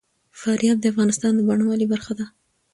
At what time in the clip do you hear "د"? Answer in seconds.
0.81-0.85, 1.35-1.39